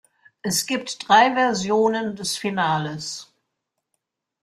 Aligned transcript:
Es 0.41 0.65
gibt 0.65 1.07
drei 1.07 1.35
Versionen 1.35 2.15
des 2.15 2.35
Finales. 2.35 3.31